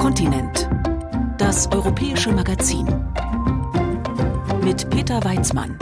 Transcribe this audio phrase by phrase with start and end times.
[0.00, 0.66] Kontinent.
[1.36, 2.86] Das europäische Magazin.
[4.64, 5.78] Mit Peter Weizmann.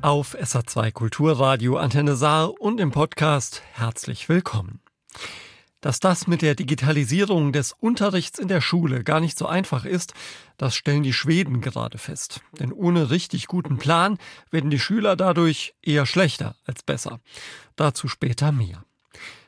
[0.00, 4.80] Auf SA2 Kulturradio Antenne Saar und im Podcast herzlich willkommen.
[5.82, 10.14] Dass das mit der Digitalisierung des Unterrichts in der Schule gar nicht so einfach ist,
[10.56, 12.40] das stellen die Schweden gerade fest.
[12.58, 14.16] Denn ohne richtig guten Plan
[14.50, 17.20] werden die Schüler dadurch eher schlechter als besser.
[17.76, 18.82] Dazu später mehr.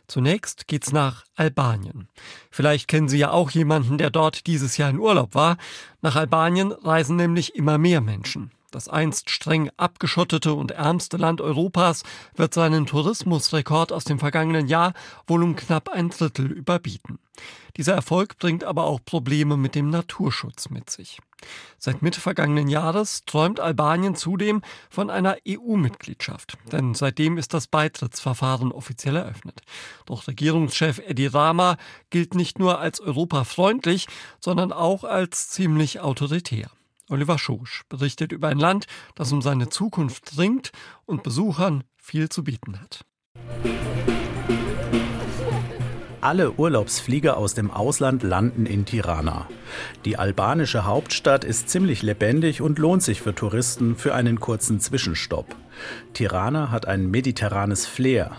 [0.07, 2.09] Zunächst geht's nach Albanien.
[2.51, 5.57] Vielleicht kennen Sie ja auch jemanden, der dort dieses Jahr in Urlaub war.
[6.01, 8.51] Nach Albanien reisen nämlich immer mehr Menschen.
[8.73, 12.05] Das einst streng abgeschottete und ärmste Land Europas
[12.35, 14.95] wird seinen Tourismusrekord aus dem vergangenen Jahr
[15.27, 17.19] wohl um knapp ein Drittel überbieten.
[17.77, 21.19] Dieser Erfolg bringt aber auch Probleme mit dem Naturschutz mit sich.
[21.79, 28.73] Seit Mitte vergangenen Jahres träumt Albanien zudem von einer EU-Mitgliedschaft, denn seitdem ist das Beitrittsverfahren
[28.73, 29.61] offiziell eröffnet.
[30.07, 31.77] Doch Regierungschef Edi Rama
[32.09, 34.07] gilt nicht nur als europafreundlich,
[34.41, 36.71] sondern auch als ziemlich autoritär.
[37.13, 40.73] Oliver Schosch berichtet über ein Land, das um seine Zukunft ringt
[41.05, 43.05] und Besuchern viel zu bieten hat.
[46.23, 49.49] Alle Urlaubsflieger aus dem Ausland landen in Tirana.
[50.05, 55.57] Die albanische Hauptstadt ist ziemlich lebendig und lohnt sich für Touristen für einen kurzen Zwischenstopp.
[56.15, 58.37] Tirana hat ein mediterranes Flair.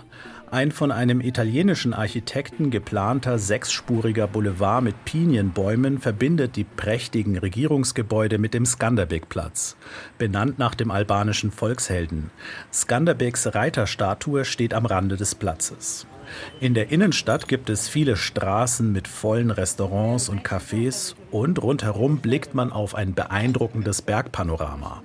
[0.54, 8.54] Ein von einem italienischen Architekten geplanter sechsspuriger Boulevard mit Pinienbäumen verbindet die prächtigen Regierungsgebäude mit
[8.54, 9.76] dem Skanderbeg-Platz,
[10.16, 12.30] benannt nach dem albanischen Volkshelden.
[12.72, 16.06] Skanderbegs Reiterstatue steht am Rande des Platzes.
[16.60, 22.54] In der Innenstadt gibt es viele Straßen mit vollen Restaurants und Cafés und rundherum blickt
[22.54, 25.02] man auf ein beeindruckendes Bergpanorama.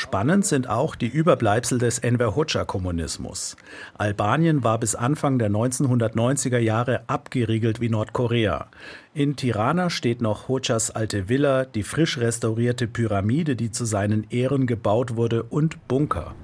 [0.00, 3.54] Spannend sind auch die Überbleibsel des Enver Hoxha-Kommunismus.
[3.98, 8.68] Albanien war bis Anfang der 1990er Jahre abgeriegelt wie Nordkorea.
[9.12, 14.66] In Tirana steht noch Hoxhas alte Villa, die frisch restaurierte Pyramide, die zu seinen Ehren
[14.66, 16.34] gebaut wurde, und Bunker.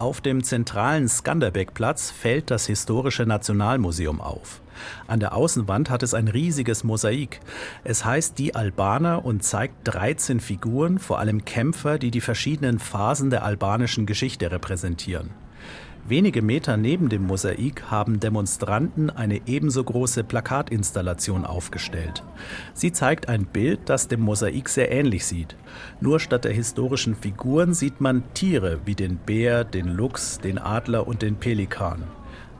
[0.00, 4.60] Auf dem zentralen Skanderbeg-Platz fällt das Historische Nationalmuseum auf.
[5.06, 7.40] An der Außenwand hat es ein riesiges Mosaik.
[7.84, 13.30] Es heißt Die Albaner und zeigt 13 Figuren, vor allem Kämpfer, die die verschiedenen Phasen
[13.30, 15.30] der albanischen Geschichte repräsentieren.
[16.08, 22.22] Wenige Meter neben dem Mosaik haben Demonstranten eine ebenso große Plakatinstallation aufgestellt.
[22.72, 25.54] Sie zeigt ein Bild, das dem Mosaik sehr ähnlich sieht.
[26.00, 31.06] Nur statt der historischen Figuren sieht man Tiere wie den Bär, den Luchs, den Adler
[31.06, 32.04] und den Pelikan.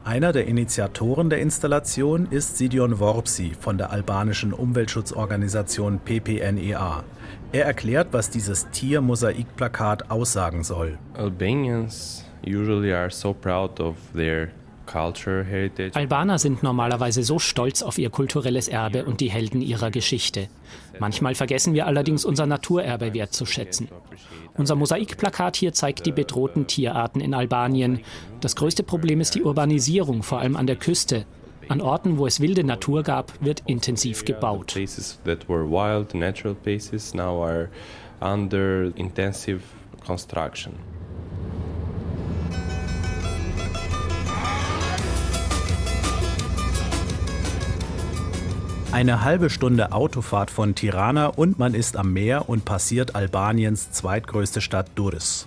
[0.05, 7.05] Einer der Initiatoren der Installation ist Sidion Worpsi von der albanischen Umweltschutzorganisation PPNEA.
[7.53, 10.99] Er erklärt, was dieses Tier-Mosaikplakat aussagen soll.
[11.15, 14.49] Albanians usually are so proud of their
[15.93, 20.49] Albaner sind normalerweise so stolz auf ihr kulturelles Erbe und die Helden ihrer Geschichte.
[21.01, 23.89] Manchmal vergessen wir allerdings unser Naturerbe wertzuschätzen.
[24.57, 28.01] Unser Mosaikplakat hier zeigt die bedrohten Tierarten in Albanien.
[28.41, 31.27] Das größte Problem ist die Urbanisierung, vor allem an der Küste.
[31.69, 34.75] An Orten, wo es wilde Natur gab, wird intensiv gebaut.
[38.21, 39.63] under intensive
[40.05, 40.73] construction.
[48.91, 54.63] Eine halbe Stunde Autofahrt von Tirana und man ist am Meer und passiert Albaniens zweitgrößte
[54.63, 55.47] Stadt Durrës.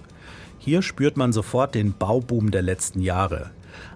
[0.59, 3.49] Hier spürt man sofort den Bauboom der letzten Jahre.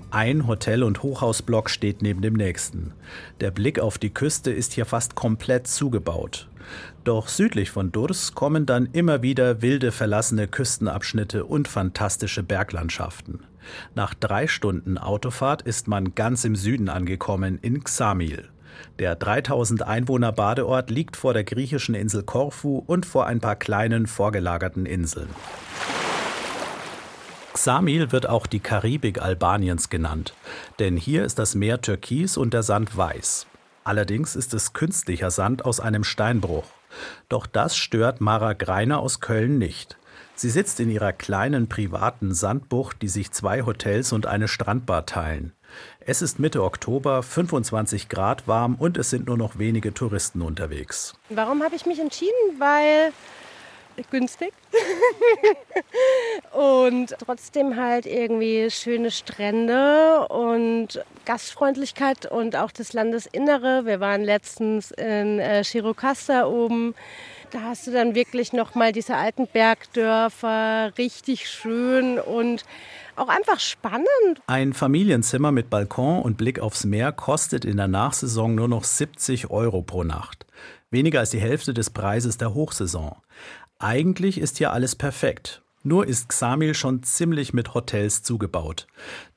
[0.09, 2.93] Ein Hotel- und Hochhausblock steht neben dem nächsten.
[3.39, 6.49] Der Blick auf die Küste ist hier fast komplett zugebaut.
[7.03, 13.41] Doch südlich von Durrës kommen dann immer wieder wilde verlassene Küstenabschnitte und fantastische Berglandschaften.
[13.93, 18.49] Nach drei Stunden Autofahrt ist man ganz im Süden angekommen in Xamil.
[18.99, 24.07] Der 3000 Einwohner Badeort liegt vor der griechischen Insel Korfu und vor ein paar kleinen
[24.07, 25.29] vorgelagerten Inseln.
[27.53, 30.33] Xamil wird auch die Karibik Albaniens genannt,
[30.79, 33.47] denn hier ist das Meer türkis und der Sand weiß.
[33.85, 36.65] Allerdings ist es künstlicher Sand aus einem Steinbruch.
[37.29, 39.97] Doch das stört Mara Greiner aus Köln nicht.
[40.35, 45.53] Sie sitzt in ihrer kleinen privaten Sandbucht, die sich zwei Hotels und eine Strandbar teilen.
[46.07, 51.15] Es ist Mitte Oktober, 25 Grad warm und es sind nur noch wenige Touristen unterwegs.
[51.29, 52.59] Warum habe ich mich entschieden?
[52.59, 53.11] Weil
[54.11, 54.53] günstig.
[56.51, 63.87] und trotzdem halt irgendwie schöne Strände und Gastfreundlichkeit und auch das Landesinnere.
[63.87, 66.93] Wir waren letztens in äh, Chirocasta oben.
[67.55, 72.65] Da hast du dann wirklich nochmal diese alten Bergdörfer, richtig schön und
[73.15, 74.09] auch einfach spannend.
[74.47, 79.51] Ein Familienzimmer mit Balkon und Blick aufs Meer kostet in der Nachsaison nur noch 70
[79.51, 80.45] Euro pro Nacht.
[80.91, 83.15] Weniger als die Hälfte des Preises der Hochsaison.
[83.79, 85.61] Eigentlich ist hier alles perfekt.
[85.81, 88.85] Nur ist Xamil schon ziemlich mit Hotels zugebaut.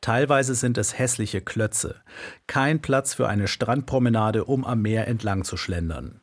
[0.00, 1.94] Teilweise sind es hässliche Klötze.
[2.49, 6.21] Kein Platz für eine Strandpromenade, um am Meer entlang zu schlendern.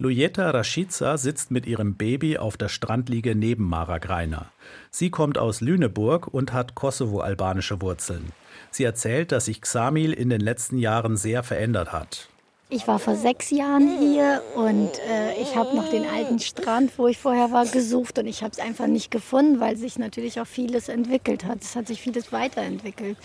[0.00, 4.46] Lujeta Rashica sitzt mit ihrem Baby auf der Strandliege neben Mara Greiner.
[4.92, 8.30] Sie kommt aus Lüneburg und hat kosovo-albanische Wurzeln.
[8.70, 12.28] Sie erzählt, dass sich Xamil in den letzten Jahren sehr verändert hat.
[12.70, 17.08] Ich war vor sechs Jahren hier und äh, ich habe noch den alten Strand, wo
[17.08, 20.46] ich vorher war, gesucht und ich habe es einfach nicht gefunden, weil sich natürlich auch
[20.46, 21.62] vieles entwickelt hat.
[21.62, 23.16] Es hat sich vieles weiterentwickelt.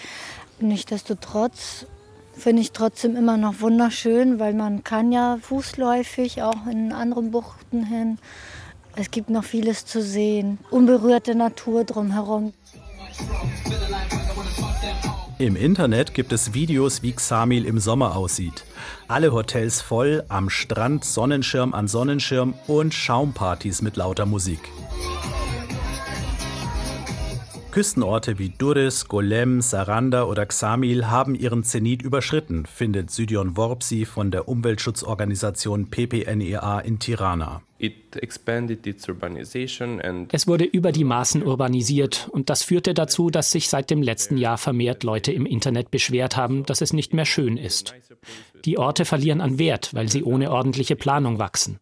[0.60, 1.86] Nichtsdestotrotz
[2.38, 7.86] finde ich trotzdem immer noch wunderschön, weil man kann ja fußläufig auch in anderen Buchten
[7.86, 8.18] hin.
[8.96, 12.54] Es gibt noch vieles zu sehen, unberührte Natur drumherum.
[15.40, 18.66] Im Internet gibt es Videos, wie Xamil im Sommer aussieht.
[19.08, 24.60] Alle Hotels voll, am Strand Sonnenschirm an Sonnenschirm und Schaumpartys mit lauter Musik.
[27.74, 34.30] Küstenorte wie Durres, Golem, Saranda oder Xamil haben ihren Zenit überschritten, findet Sydion Worpsi von
[34.30, 37.64] der Umweltschutzorganisation PPNEA in Tirana.
[40.32, 44.38] Es wurde über die Maßen urbanisiert und das führte dazu, dass sich seit dem letzten
[44.38, 47.96] Jahr vermehrt Leute im Internet beschwert haben, dass es nicht mehr schön ist.
[48.66, 51.80] Die Orte verlieren an Wert, weil sie ohne ordentliche Planung wachsen.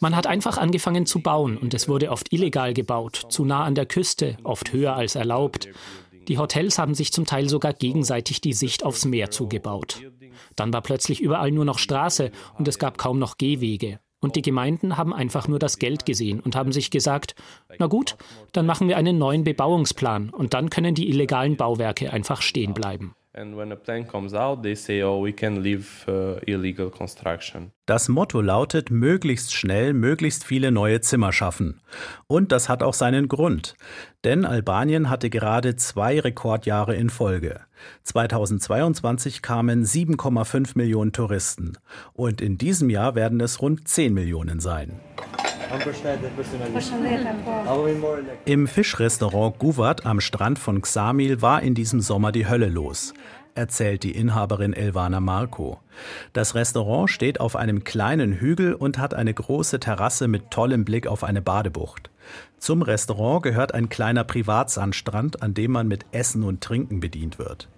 [0.00, 3.74] Man hat einfach angefangen zu bauen und es wurde oft illegal gebaut, zu nah an
[3.74, 5.68] der Küste, oft höher als erlaubt.
[6.28, 10.00] Die Hotels haben sich zum Teil sogar gegenseitig die Sicht aufs Meer zugebaut.
[10.56, 13.98] Dann war plötzlich überall nur noch Straße und es gab kaum noch Gehwege.
[14.20, 17.34] Und die Gemeinden haben einfach nur das Geld gesehen und haben sich gesagt,
[17.78, 18.16] na gut,
[18.52, 23.14] dann machen wir einen neuen Bebauungsplan und dann können die illegalen Bauwerke einfach stehen bleiben.
[27.86, 31.80] Das Motto lautet, möglichst schnell möglichst viele neue Zimmer schaffen.
[32.28, 33.74] Und das hat auch seinen Grund.
[34.22, 37.60] Denn Albanien hatte gerade zwei Rekordjahre in Folge.
[38.04, 41.76] 2022 kamen 7,5 Millionen Touristen.
[42.12, 45.00] Und in diesem Jahr werden es rund 10 Millionen sein.
[48.44, 53.14] Im Fischrestaurant Guvat am Strand von Xamil war in diesem Sommer die Hölle los
[53.54, 55.80] erzählt die Inhaberin Elvana Marco.
[56.32, 61.06] Das Restaurant steht auf einem kleinen Hügel und hat eine große Terrasse mit tollem Blick
[61.06, 62.10] auf eine Badebucht.
[62.58, 67.68] Zum Restaurant gehört ein kleiner Privatsandstrand, an dem man mit Essen und Trinken bedient wird.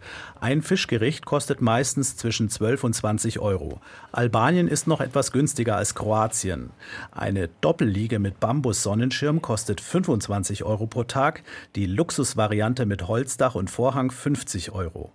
[0.40, 3.81] Ein Fischgericht kostet meistens zwischen 12 und 20 Euro.
[4.12, 6.70] Albanien ist noch etwas günstiger als Kroatien.
[7.10, 11.43] Eine Doppelliege mit Bambus-Sonnenschirm kostet 25 Euro pro Tag,
[11.75, 15.12] die Luxusvariante mit Holzdach und Vorhang 50 Euro.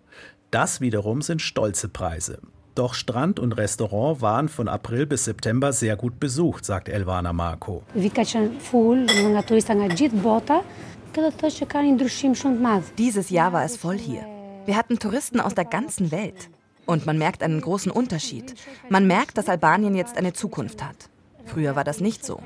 [0.51, 2.39] Das wiederum sind stolze Preise.
[2.73, 7.83] Doch Strand und Restaurant waren von April bis September sehr gut besucht, sagt Elvana Marco.
[12.97, 14.25] Dieses Jahr war es voll hier.
[14.65, 16.49] Wir hatten Touristen aus der ganzen Welt.
[16.85, 18.55] Und man merkt einen großen Unterschied.
[18.89, 21.09] Man merkt, dass Albanien jetzt eine Zukunft hat.
[21.45, 22.39] Früher war das nicht so.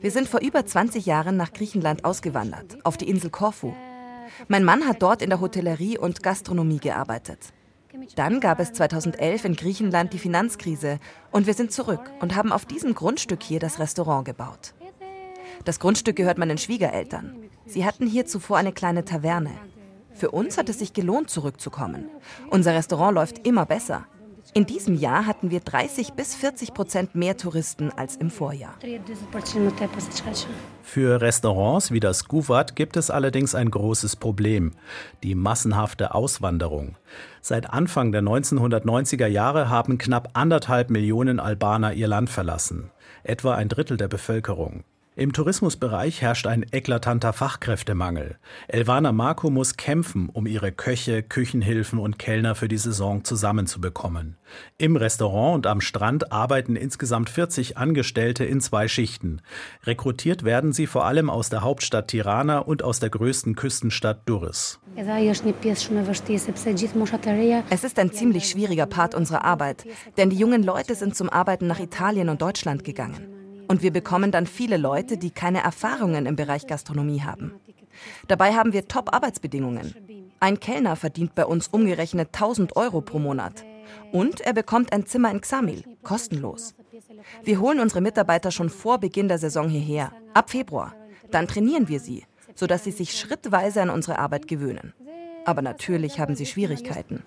[0.00, 3.72] Wir sind vor über 20 Jahren nach Griechenland ausgewandert, auf die Insel Korfu.
[4.46, 7.52] Mein Mann hat dort in der Hotellerie und Gastronomie gearbeitet.
[8.16, 10.98] Dann gab es 2011 in Griechenland die Finanzkrise
[11.30, 14.74] und wir sind zurück und haben auf diesem Grundstück hier das Restaurant gebaut.
[15.64, 17.36] Das Grundstück gehört meinen Schwiegereltern.
[17.66, 19.52] Sie hatten hier zuvor eine kleine Taverne.
[20.12, 22.08] Für uns hat es sich gelohnt, zurückzukommen.
[22.50, 24.06] Unser Restaurant läuft immer besser.
[24.56, 28.76] In diesem Jahr hatten wir 30 bis 40 Prozent mehr Touristen als im Vorjahr.
[30.84, 34.74] Für Restaurants wie das Guvat gibt es allerdings ein großes Problem,
[35.24, 36.96] die massenhafte Auswanderung.
[37.40, 42.92] Seit Anfang der 1990er Jahre haben knapp anderthalb Millionen Albaner ihr Land verlassen,
[43.24, 44.84] etwa ein Drittel der Bevölkerung.
[45.16, 48.36] Im Tourismusbereich herrscht ein eklatanter Fachkräftemangel.
[48.66, 54.36] Elvana Marco muss kämpfen, um ihre Köche, Küchenhilfen und Kellner für die Saison zusammenzubekommen.
[54.76, 59.40] Im Restaurant und am Strand arbeiten insgesamt 40 Angestellte in zwei Schichten.
[59.84, 64.80] Rekrutiert werden sie vor allem aus der Hauptstadt Tirana und aus der größten Küstenstadt Durres.
[67.70, 71.68] Es ist ein ziemlich schwieriger Part unserer Arbeit, denn die jungen Leute sind zum Arbeiten
[71.68, 73.43] nach Italien und Deutschland gegangen.
[73.68, 77.52] Und wir bekommen dann viele Leute, die keine Erfahrungen im Bereich Gastronomie haben.
[78.28, 79.94] Dabei haben wir Top-Arbeitsbedingungen.
[80.40, 83.64] Ein Kellner verdient bei uns umgerechnet 1000 Euro pro Monat.
[84.12, 86.74] Und er bekommt ein Zimmer in Xamil, kostenlos.
[87.42, 90.94] Wir holen unsere Mitarbeiter schon vor Beginn der Saison hierher, ab Februar.
[91.30, 94.92] Dann trainieren wir sie, sodass sie sich schrittweise an unsere Arbeit gewöhnen.
[95.44, 97.22] Aber natürlich haben sie Schwierigkeiten.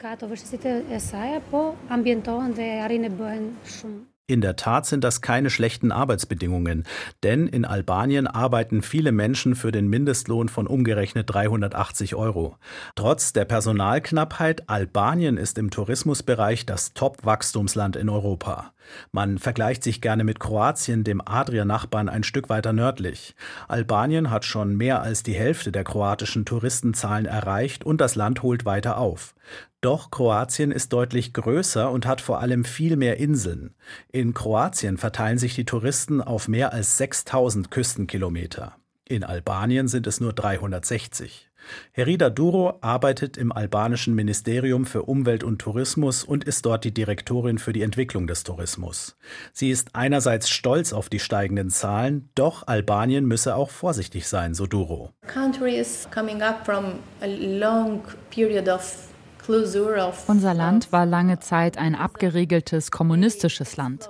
[4.29, 6.83] In der Tat sind das keine schlechten Arbeitsbedingungen,
[7.23, 12.57] denn in Albanien arbeiten viele Menschen für den Mindestlohn von umgerechnet 380 Euro.
[12.95, 18.73] Trotz der Personalknappheit, Albanien ist im Tourismusbereich das Top-Wachstumsland in Europa.
[19.11, 23.35] Man vergleicht sich gerne mit Kroatien, dem Adria-Nachbarn ein Stück weiter nördlich.
[23.67, 28.65] Albanien hat schon mehr als die Hälfte der kroatischen Touristenzahlen erreicht und das Land holt
[28.65, 29.35] weiter auf.
[29.81, 33.75] Doch Kroatien ist deutlich größer und hat vor allem viel mehr Inseln.
[34.11, 38.75] In Kroatien verteilen sich die Touristen auf mehr als 6000 Küstenkilometer.
[39.07, 41.46] In Albanien sind es nur 360.
[41.91, 47.57] Herida Duro arbeitet im albanischen Ministerium für Umwelt und Tourismus und ist dort die Direktorin
[47.57, 49.17] für die Entwicklung des Tourismus.
[49.53, 54.67] Sie ist einerseits stolz auf die steigenden Zahlen, doch Albanien müsse auch vorsichtig sein, so
[54.67, 55.11] Duro.
[60.27, 64.09] unser Land war lange Zeit ein abgeriegeltes kommunistisches Land.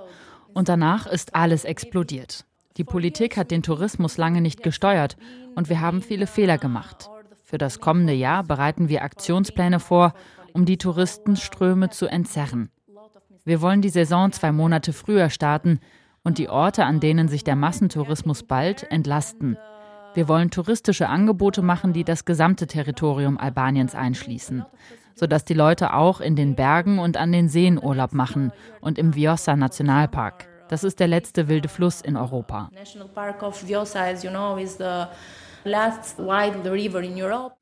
[0.54, 2.44] Und danach ist alles explodiert.
[2.76, 5.16] Die Politik hat den Tourismus lange nicht gesteuert
[5.54, 7.08] und wir haben viele Fehler gemacht.
[7.48, 10.12] Für das kommende Jahr bereiten wir Aktionspläne vor,
[10.52, 12.68] um die Touristenströme zu entzerren.
[13.46, 15.80] Wir wollen die Saison zwei Monate früher starten
[16.22, 19.56] und die Orte, an denen sich der Massentourismus bald, entlasten.
[20.12, 24.66] Wir wollen touristische Angebote machen, die das gesamte Territorium Albaniens einschließen,
[25.14, 28.52] sodass die Leute auch in den Bergen und an den Seen Urlaub machen
[28.82, 30.46] und im Vjosa Nationalpark.
[30.68, 32.68] Das ist der letzte wilde Fluss in Europa.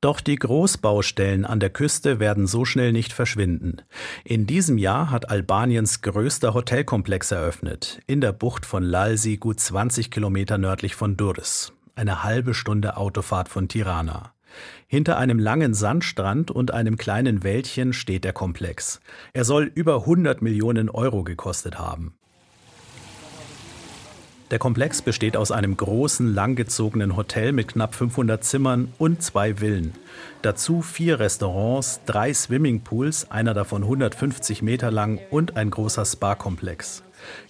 [0.01, 3.77] Doch die Großbaustellen an der Küste werden so schnell nicht verschwinden.
[4.23, 10.11] In diesem Jahr hat Albaniens größter Hotelkomplex eröffnet, in der Bucht von Lalsi, gut 20
[10.11, 11.73] Kilometer nördlich von Durres.
[11.95, 14.33] Eine halbe Stunde Autofahrt von Tirana.
[14.87, 19.01] Hinter einem langen Sandstrand und einem kleinen Wäldchen steht der Komplex.
[19.33, 22.16] Er soll über 100 Millionen Euro gekostet haben.
[24.49, 29.93] Der Komplex besteht aus einem großen, langgezogenen Hotel mit knapp 500 Zimmern und zwei Villen.
[30.41, 37.03] Dazu vier Restaurants, drei Swimmingpools, einer davon 150 Meter lang und ein großer Spa-Komplex.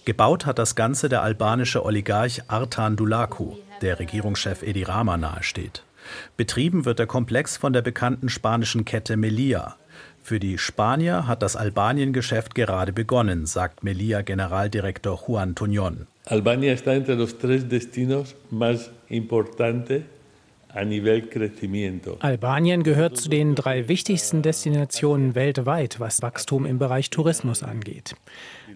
[0.06, 5.84] Gebaut hat das Ganze der albanische Oligarch Artan Dulaku, der Regierungschef Edi Rama nahesteht.
[6.36, 9.76] Betrieben wird der Komplex von der bekannten spanischen Kette Melia.
[10.28, 16.06] Für die Spanier hat das Albanien-Geschäft gerade begonnen, sagt Melia-Generaldirektor Juan Tuñón.
[16.26, 20.02] Albania está entre los tres destinos más importantes
[22.20, 28.14] Albanien gehört zu den drei wichtigsten Destinationen weltweit, was Wachstum im Bereich Tourismus angeht.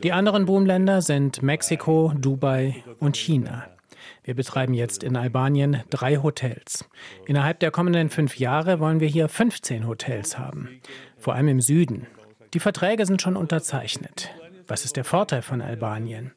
[0.02, 3.66] Die anderen Boomländer sind Mexiko, Dubai und China.
[4.25, 6.88] Wir betreiben jetzt in Albanien drei Hotels.
[7.26, 10.81] Innerhalb der kommenden fünf Jahre wollen wir hier 15 Hotels haben,
[11.19, 12.07] vor allem im Süden.
[12.55, 14.31] Die Verträge sind schon unterzeichnet.
[14.69, 16.33] Was ist der Vorteil von Albanien?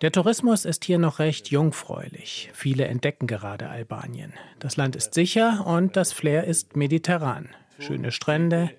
[0.00, 2.50] Der Tourismus ist hier noch recht jungfräulich.
[2.52, 4.32] Viele entdecken gerade Albanien.
[4.58, 7.50] Das Land ist sicher und das Flair ist mediterran.
[7.78, 8.70] Schöne Strände,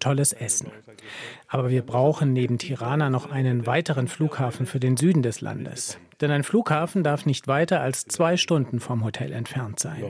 [0.00, 0.72] tolles Essen.
[1.46, 5.98] Aber wir brauchen neben Tirana noch einen weiteren Flughafen für den Süden des Landes.
[6.20, 10.04] Denn ein Flughafen darf nicht weiter als zwei Stunden vom Hotel entfernt sein.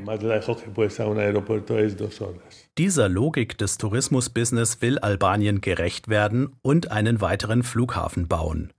[2.79, 8.73] Dieser Logik des Tourismusbusiness will Albanien gerecht werden und einen weiteren Flughafen bauen.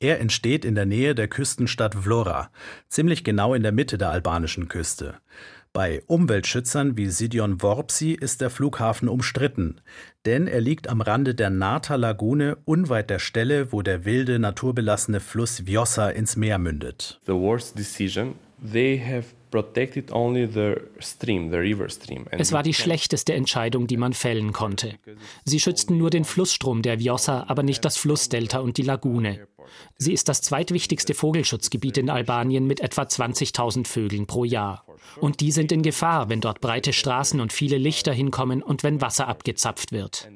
[0.00, 2.50] Er entsteht in der Nähe der Küstenstadt Vlora,
[2.88, 5.14] ziemlich genau in der Mitte der albanischen Küste.
[5.74, 9.80] Bei Umweltschützern wie Sidion Worpsi ist der Flughafen umstritten,
[10.26, 15.18] denn er liegt am Rande der Nata Lagune unweit der Stelle, wo der wilde, naturbelassene
[15.18, 17.18] Fluss Vjosa ins Meer mündet.
[17.24, 19.28] The worst decision they have
[22.30, 24.98] es war die schlechteste Entscheidung, die man fällen konnte.
[25.44, 29.46] Sie schützten nur den Flussstrom der Vjosa, aber nicht das Flussdelta und die Lagune.
[29.96, 34.84] Sie ist das zweitwichtigste Vogelschutzgebiet in Albanien mit etwa 20.000 Vögeln pro Jahr.
[35.20, 39.00] Und die sind in Gefahr, wenn dort breite Straßen und viele Lichter hinkommen und wenn
[39.00, 40.28] Wasser abgezapft wird.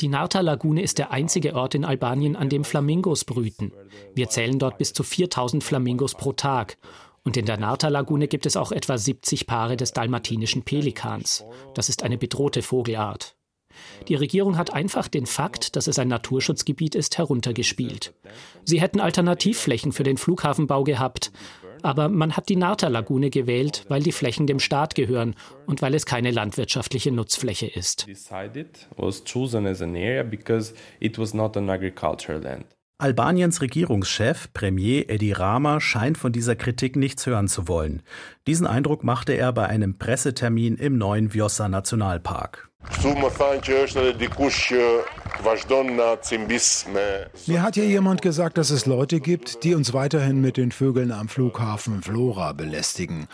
[0.00, 3.72] Die Narta-Lagune ist der einzige Ort in Albanien, an dem Flamingos brüten.
[4.14, 6.76] Wir zählen dort bis zu 4000 Flamingos pro Tag.
[7.26, 11.44] Und in der Narta-Lagune gibt es auch etwa 70 Paare des dalmatinischen Pelikans.
[11.74, 13.34] Das ist eine bedrohte Vogelart.
[14.06, 18.14] Die Regierung hat einfach den Fakt, dass es ein Naturschutzgebiet ist, heruntergespielt.
[18.62, 21.32] Sie hätten Alternativflächen für den Flughafenbau gehabt,
[21.82, 25.34] aber man hat die Narta-Lagune gewählt, weil die Flächen dem Staat gehören
[25.66, 28.06] und weil es keine landwirtschaftliche Nutzfläche ist.
[32.98, 38.00] Albaniens Regierungschef, Premier Edi Rama, scheint von dieser Kritik nichts hören zu wollen.
[38.46, 42.70] Diesen Eindruck machte er bei einem Pressetermin im neuen Vjosa Nationalpark.
[47.46, 51.12] Mir hat ja jemand gesagt, dass es Leute gibt, die uns weiterhin mit den Vögeln
[51.12, 53.28] am Flughafen Flora belästigen.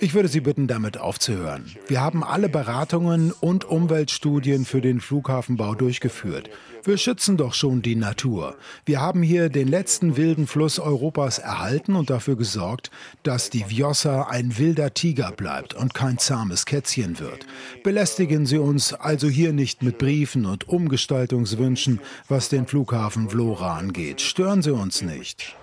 [0.00, 1.70] Ich würde Sie bitten, damit aufzuhören.
[1.86, 6.50] Wir haben alle Beratungen und Umweltstudien für den Flughafenbau durchgeführt.
[6.84, 8.56] Wir schützen doch schon die Natur.
[8.84, 12.90] Wir haben hier den letzten wilden Fluss Europas erhalten und dafür gesorgt,
[13.22, 17.46] dass die Vjosa ein wilder Tiger bleibt und kein zahmes Kätzchen wird.
[17.84, 24.20] Belästigen Sie uns also hier nicht mit Briefen und Umgestaltungswünschen, was den Flughafen Vlora angeht.
[24.20, 25.56] Stören Sie uns nicht.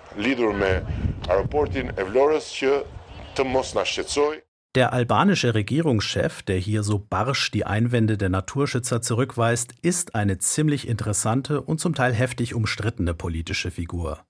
[4.74, 10.86] Der albanische Regierungschef, der hier so barsch die Einwände der Naturschützer zurückweist, ist eine ziemlich
[10.86, 14.24] interessante und zum Teil heftig umstrittene politische Figur.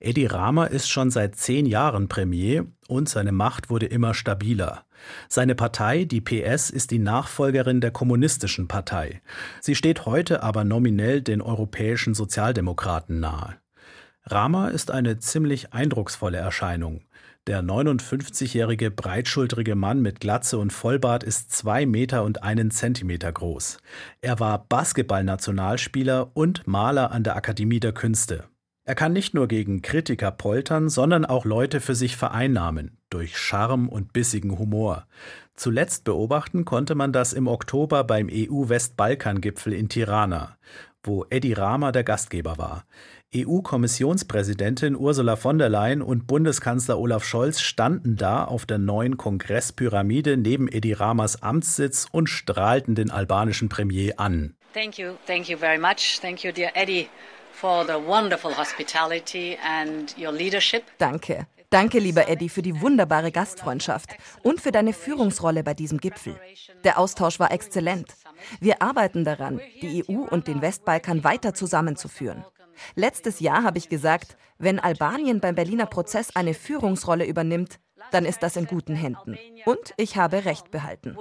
[0.00, 4.84] Edi Rama ist schon seit zehn Jahren Premier und seine Macht wurde immer stabiler.
[5.28, 9.20] Seine Partei, die PS, ist die Nachfolgerin der Kommunistischen Partei.
[9.60, 13.56] Sie steht heute aber nominell den europäischen Sozialdemokraten nahe.
[14.26, 17.02] Rama ist eine ziemlich eindrucksvolle Erscheinung.
[17.46, 23.76] Der 59-jährige breitschultrige Mann mit Glatze und Vollbart ist zwei Meter und einen Zentimeter groß.
[24.22, 28.44] Er war Basketballnationalspieler und Maler an der Akademie der Künste.
[28.86, 33.90] Er kann nicht nur gegen Kritiker poltern, sondern auch Leute für sich vereinnahmen, durch Charme
[33.90, 35.06] und bissigen Humor.
[35.54, 40.56] Zuletzt beobachten konnte man das im Oktober beim EU-Westbalkan-Gipfel in Tirana,
[41.02, 42.86] wo Edi Rama der Gastgeber war.
[43.34, 50.36] EU-Kommissionspräsidentin Ursula von der Leyen und Bundeskanzler Olaf Scholz standen da auf der neuen Kongresspyramide
[50.36, 54.54] neben Edi Ramas Amtssitz und strahlten den albanischen Premier an.
[54.72, 56.20] Thank you, thank you very much.
[56.20, 57.08] Thank you, dear Eddie,
[57.52, 60.84] for the wonderful hospitality and your leadership.
[60.98, 61.46] Danke.
[61.70, 64.10] Danke, lieber Eddie, für die wunderbare Gastfreundschaft
[64.44, 66.36] und für deine Führungsrolle bei diesem Gipfel.
[66.84, 68.14] Der Austausch war exzellent.
[68.60, 72.44] Wir arbeiten daran, die EU und den Westbalkan weiter zusammenzuführen.
[72.94, 77.78] Letztes Jahr habe ich gesagt, wenn Albanien beim Berliner Prozess eine Führungsrolle übernimmt,
[78.14, 79.36] dann ist das in guten Händen.
[79.64, 81.16] Und ich habe Recht behalten.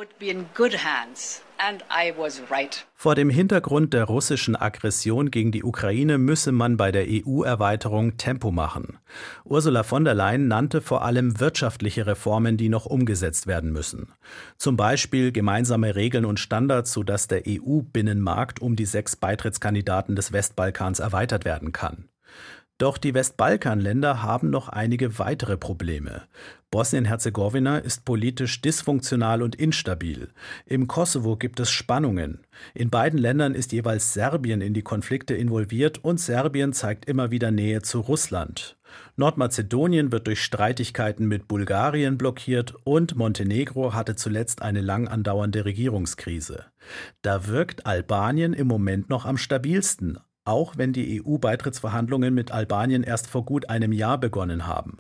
[2.94, 8.52] Vor dem Hintergrund der russischen Aggression gegen die Ukraine müsse man bei der EU-Erweiterung Tempo
[8.52, 9.00] machen.
[9.44, 14.14] Ursula von der Leyen nannte vor allem wirtschaftliche Reformen, die noch umgesetzt werden müssen.
[14.58, 21.00] Zum Beispiel gemeinsame Regeln und Standards, sodass der EU-Binnenmarkt um die sechs Beitrittskandidaten des Westbalkans
[21.00, 22.10] erweitert werden kann.
[22.80, 26.24] Doch die Westbalkanländer haben noch einige weitere Probleme.
[26.74, 30.30] Bosnien-Herzegowina ist politisch dysfunktional und instabil.
[30.66, 32.40] Im Kosovo gibt es Spannungen.
[32.74, 37.52] In beiden Ländern ist jeweils Serbien in die Konflikte involviert und Serbien zeigt immer wieder
[37.52, 38.76] Nähe zu Russland.
[39.18, 46.66] Nordmazedonien wird durch Streitigkeiten mit Bulgarien blockiert und Montenegro hatte zuletzt eine lang andauernde Regierungskrise.
[47.22, 53.28] Da wirkt Albanien im Moment noch am stabilsten, auch wenn die EU-Beitrittsverhandlungen mit Albanien erst
[53.28, 54.98] vor gut einem Jahr begonnen haben.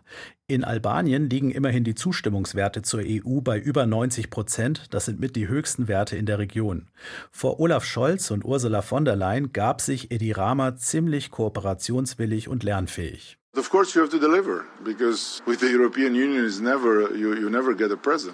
[0.47, 4.93] In Albanien liegen immerhin die Zustimmungswerte zur EU bei über 90 Prozent.
[4.93, 6.87] Das sind mit die höchsten Werte in der Region.
[7.31, 12.63] Vor Olaf Scholz und Ursula von der Leyen gab sich Edi Rama ziemlich kooperationswillig und
[12.63, 13.37] lernfähig.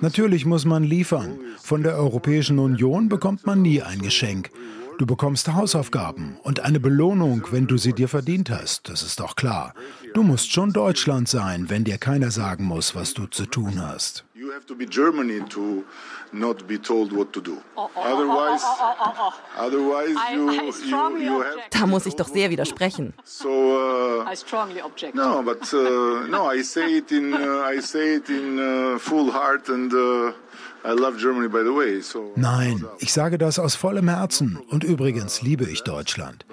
[0.02, 1.39] Natürlich muss man liefern.
[1.62, 4.50] Von der Europäischen Union bekommt man nie ein Geschenk.
[5.00, 8.90] Du bekommst Hausaufgaben und eine Belohnung, wenn du sie dir verdient hast.
[8.90, 9.74] Das ist doch klar.
[10.14, 14.26] Du musst schon Deutschland sein, wenn dir keiner sagen muss, was du zu tun hast.
[14.39, 15.84] You have to be Germany to
[16.32, 17.58] not be told what to do.
[17.75, 18.63] Otherwise,
[19.58, 23.13] otherwise you, you, you have da muss ich doch sehr widersprechen.
[23.25, 25.13] So, uh, I strongly object.
[25.13, 29.32] No, but uh, no, I say it in uh, I say it in uh, full
[29.34, 29.93] heart and.
[29.93, 30.32] Uh,
[32.36, 34.58] Nein, ich sage das aus vollem Herzen.
[34.69, 36.45] Und übrigens liebe ich Deutschland.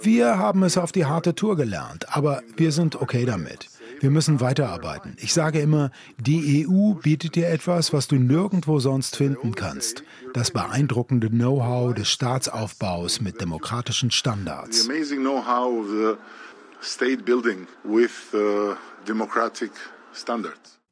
[0.00, 3.68] Wir haben es auf die harte Tour gelernt, aber wir sind okay damit.
[4.04, 5.16] Wir müssen weiterarbeiten.
[5.18, 10.04] Ich sage immer, die EU bietet dir etwas, was du nirgendwo sonst finden kannst.
[10.34, 14.86] Das beeindruckende Know-how des Staatsaufbaus mit demokratischen Standards.
[14.86, 14.92] Uh.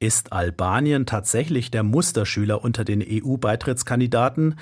[0.01, 4.59] Ist Albanien tatsächlich der Musterschüler unter den EU-Beitrittskandidaten?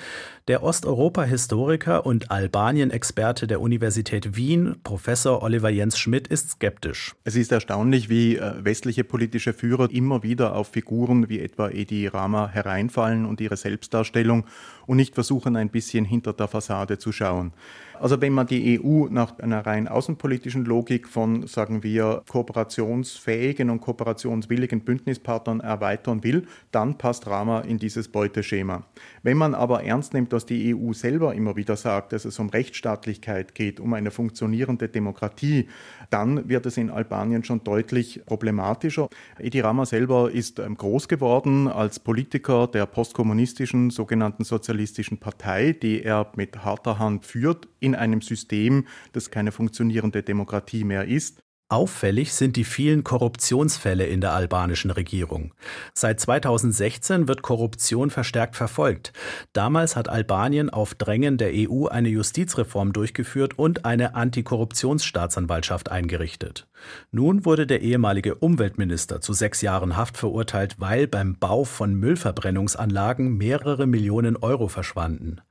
[0.47, 7.13] Der Osteuropa-Historiker und Albanien-Experte der Universität Wien, Professor Oliver Jens Schmidt, ist skeptisch.
[7.23, 12.07] Es ist erstaunlich, wie äh, westliche politische Führer immer wieder auf Figuren wie etwa Edi
[12.07, 14.45] Rama hereinfallen und ihre Selbstdarstellung
[14.87, 17.53] und nicht versuchen, ein bisschen hinter der Fassade zu schauen.
[18.01, 23.79] Also wenn man die EU nach einer rein außenpolitischen Logik von, sagen wir, kooperationsfähigen und
[23.79, 28.87] kooperationswilligen Bündnispartnern erweitern will, dann passt Rama in dieses Beuteschema.
[29.21, 32.49] Wenn man aber ernst nimmt, was die EU selber immer wieder sagt, dass es um
[32.49, 35.67] Rechtsstaatlichkeit geht, um eine funktionierende Demokratie,
[36.09, 39.09] dann wird es in Albanien schon deutlich problematischer.
[39.39, 46.03] Edi Rama selber ist ähm, groß geworden als Politiker der postkommunistischen sogenannten sozialistischen Partei, die
[46.03, 51.41] er mit harter Hand führt in einem System, das keine funktionierende Demokratie mehr ist.
[51.71, 55.53] Auffällig sind die vielen Korruptionsfälle in der albanischen Regierung.
[55.93, 59.13] Seit 2016 wird Korruption verstärkt verfolgt.
[59.53, 66.67] Damals hat Albanien auf Drängen der EU eine Justizreform durchgeführt und eine Antikorruptionsstaatsanwaltschaft eingerichtet.
[67.11, 73.37] Nun wurde der ehemalige Umweltminister zu sechs Jahren Haft verurteilt, weil beim Bau von Müllverbrennungsanlagen
[73.37, 75.41] mehrere Millionen Euro verschwanden.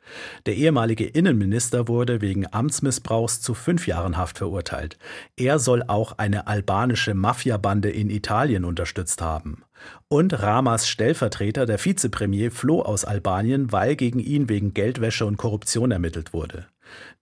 [0.47, 4.99] Der ehemalige Innenminister wurde wegen Amtsmissbrauchs zu fünf Jahren Haft verurteilt.
[5.37, 9.63] Er soll auch eine albanische Mafiabande in Italien unterstützt haben.
[10.09, 15.91] Und Ramas Stellvertreter, der Vizepremier, floh aus Albanien, weil gegen ihn wegen Geldwäsche und Korruption
[15.91, 16.67] ermittelt wurde.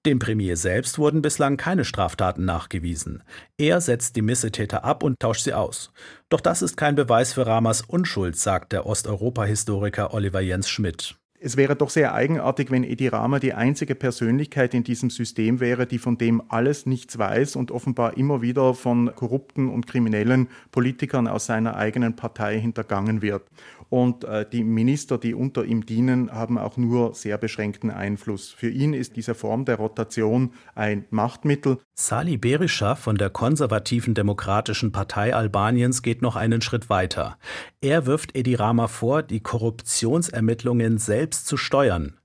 [0.07, 3.23] Dem Premier selbst wurden bislang keine Straftaten nachgewiesen.
[3.57, 5.93] Er setzt die Missetäter ab und tauscht sie aus.
[6.29, 11.17] Doch das ist kein Beweis für Ramas Unschuld, sagt der Osteuropa-Historiker Oliver Jens Schmidt.
[11.41, 15.87] Es wäre doch sehr eigenartig, wenn Edi Rama die einzige Persönlichkeit in diesem System wäre,
[15.87, 21.29] die von dem alles nichts weiß und offenbar immer wieder von korrupten und kriminellen Politikern
[21.29, 23.43] aus seiner eigenen Partei hintergangen wird
[23.89, 28.51] und äh, die Minister, die unter ihm dienen, haben auch nur sehr beschränkten Einfluss.
[28.51, 31.79] Für ihn ist diese Form der Rotation ein Machtmittel.
[31.95, 37.39] Sali Berisha von der konservativen Demokratischen Partei Albaniens geht noch einen Schritt weiter.
[37.81, 42.18] Er wirft Edi Rama vor, die Korruptionsermittlungen selbst zu steuern.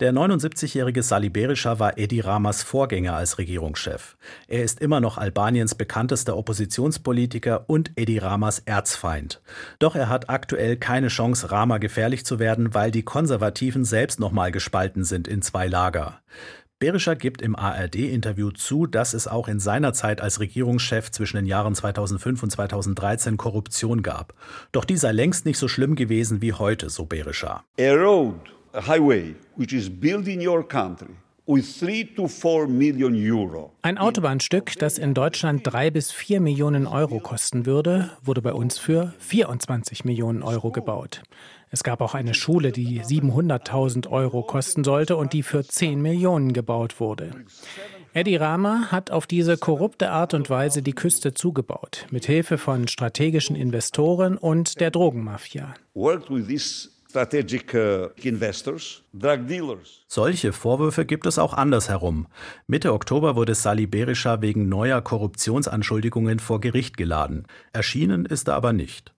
[0.00, 4.16] Der 79-jährige Sali Berisha war Edi Ramas Vorgänger als Regierungschef.
[4.48, 9.42] Er ist immer noch Albaniens bekanntester Oppositionspolitiker und Edi Ramas Erzfeind.
[9.78, 14.50] Doch er hat aktuell keine Chance, Rama gefährlich zu werden, weil die Konservativen selbst nochmal
[14.50, 16.20] gespalten sind in zwei Lager.
[16.82, 21.46] Berischer gibt im ARD-Interview zu, dass es auch in seiner Zeit als Regierungschef zwischen den
[21.46, 24.34] Jahren 2005 und 2013 Korruption gab.
[24.72, 27.62] Doch die sei längst nicht so schlimm gewesen wie heute, so Berischer.
[27.78, 27.92] A
[28.74, 31.14] highway which is built in your country
[33.82, 38.78] ein Autobahnstück, das in Deutschland drei bis vier Millionen Euro kosten würde, wurde bei uns
[38.78, 41.22] für 24 Millionen Euro gebaut.
[41.70, 46.52] Es gab auch eine Schule, die 700.000 Euro kosten sollte und die für 10 Millionen
[46.52, 47.32] gebaut wurde.
[48.14, 52.86] Eddie Rama hat auf diese korrupte Art und Weise die Küste zugebaut, mit Hilfe von
[52.86, 55.74] strategischen Investoren und der Drogenmafia.
[55.94, 60.01] Worked with this strategic uh, investors, drug dealers.
[60.14, 62.26] Solche Vorwürfe gibt es auch andersherum.
[62.66, 67.46] Mitte Oktober wurde Sali Berisha wegen neuer Korruptionsanschuldigungen vor Gericht geladen.
[67.72, 69.14] Erschienen ist er aber nicht.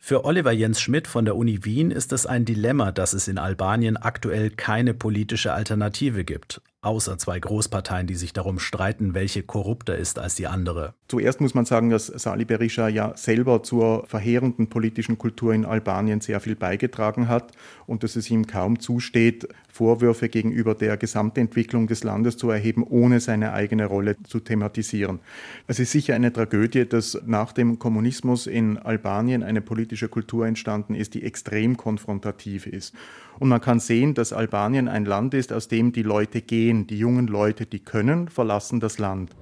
[0.00, 3.36] Für Oliver Jens Schmidt von der Uni Wien ist es ein Dilemma, dass es in
[3.36, 9.96] Albanien aktuell keine politische Alternative gibt außer zwei Großparteien, die sich darum streiten, welche korrupter
[9.96, 10.94] ist als die andere.
[11.08, 16.20] Zuerst muss man sagen, dass Sali Berisha ja selber zur verheerenden politischen Kultur in Albanien
[16.20, 17.52] sehr viel beigetragen hat
[17.86, 23.20] und dass es ihm kaum zusteht, Vorwürfe gegenüber der Gesamtentwicklung des Landes zu erheben, ohne
[23.20, 25.20] seine eigene Rolle zu thematisieren.
[25.68, 30.96] Es ist sicher eine Tragödie, dass nach dem Kommunismus in Albanien eine politische Kultur entstanden
[30.96, 32.92] ist, die extrem konfrontativ ist.
[33.38, 36.88] Und man kann sehen, dass Albanien ein Land ist, aus dem die Leute gehen.
[36.88, 39.36] Die jungen Leute, die können, verlassen das Land.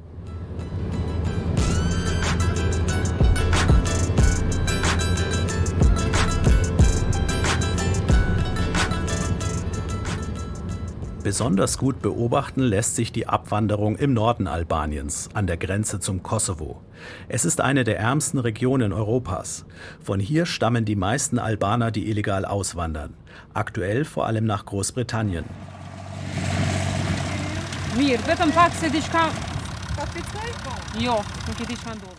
[11.27, 16.81] Besonders gut beobachten lässt sich die Abwanderung im Norden Albaniens, an der Grenze zum Kosovo.
[17.27, 19.65] Es ist eine der ärmsten Regionen Europas.
[20.01, 23.15] Von hier stammen die meisten Albaner, die illegal auswandern.
[23.55, 25.45] Aktuell vor allem nach Großbritannien.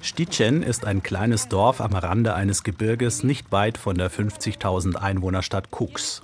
[0.02, 5.72] Sticen ist ein kleines Dorf am Rande eines Gebirges nicht weit von der 50.000 Einwohnerstadt
[5.72, 6.24] Kux.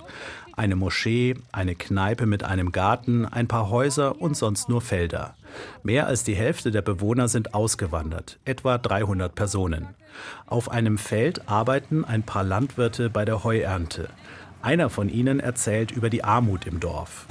[0.55, 5.33] Eine Moschee, eine Kneipe mit einem Garten, ein paar Häuser und sonst nur Felder.
[5.81, 9.87] Mehr als die Hälfte der Bewohner sind ausgewandert, etwa 300 Personen.
[10.45, 14.09] Auf einem Feld arbeiten ein paar Landwirte bei der Heuernte.
[14.61, 17.25] Einer von ihnen erzählt über die Armut im Dorf.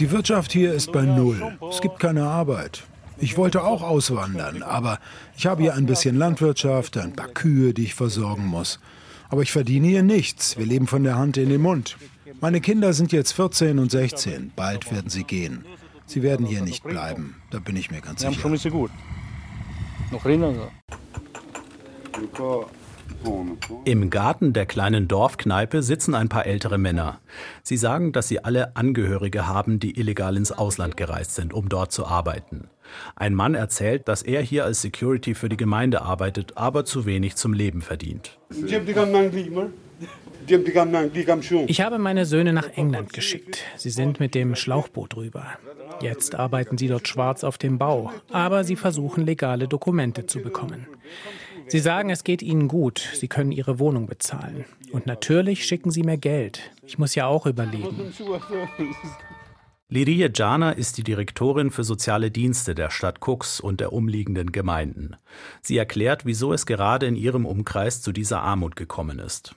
[0.00, 1.56] Die Wirtschaft hier ist bei Null.
[1.70, 2.82] Es gibt keine Arbeit.
[3.18, 4.98] Ich wollte auch auswandern, aber
[5.36, 8.80] ich habe hier ein bisschen Landwirtschaft, ein paar Kühe, die ich versorgen muss.
[9.30, 10.58] Aber ich verdiene hier nichts.
[10.58, 11.96] Wir leben von der Hand in den Mund.
[12.40, 14.52] Meine Kinder sind jetzt 14 und 16.
[14.56, 15.64] Bald werden sie gehen.
[16.06, 17.36] Sie werden hier nicht bleiben.
[17.50, 18.32] Da bin ich mir ganz sicher.
[23.84, 27.20] Im Garten der kleinen Dorfkneipe sitzen ein paar ältere Männer.
[27.62, 31.92] Sie sagen, dass sie alle Angehörige haben, die illegal ins Ausland gereist sind, um dort
[31.92, 32.68] zu arbeiten.
[33.16, 37.36] Ein Mann erzählt, dass er hier als Security für die Gemeinde arbeitet, aber zu wenig
[37.36, 38.38] zum Leben verdient.
[41.66, 43.62] Ich habe meine Söhne nach England geschickt.
[43.76, 45.46] Sie sind mit dem Schlauchboot rüber.
[46.00, 50.86] Jetzt arbeiten sie dort schwarz auf dem Bau, aber sie versuchen legale Dokumente zu bekommen.
[51.68, 54.64] Sie sagen, es geht ihnen gut, sie können ihre Wohnung bezahlen.
[54.90, 56.62] Und natürlich schicken sie mir Geld.
[56.84, 58.12] Ich muss ja auch überleben.
[59.92, 65.16] Lirie Jana ist die Direktorin für soziale Dienste der Stadt Cooks und der umliegenden Gemeinden.
[65.62, 69.56] Sie erklärt, wieso es gerade in ihrem Umkreis zu dieser Armut gekommen ist.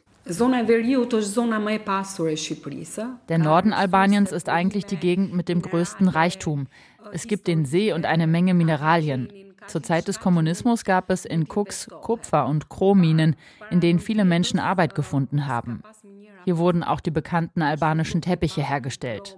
[3.29, 6.65] Der Norden Albaniens ist eigentlich die Gegend mit dem größten Reichtum.
[7.11, 9.31] Es gibt den See und eine Menge Mineralien.
[9.67, 13.35] Zur Zeit des Kommunismus gab es in Cooks Kupfer- und Chromminen,
[13.69, 15.83] in denen viele Menschen Arbeit gefunden haben.
[16.43, 19.37] Hier wurden auch die bekannten albanischen Teppiche hergestellt.